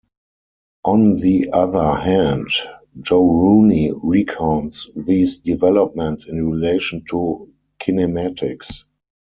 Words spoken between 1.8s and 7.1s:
hand, Joe Rooney recounts these developments in relation